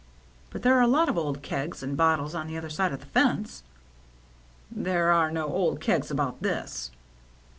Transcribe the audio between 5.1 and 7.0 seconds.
are no old kegs about this."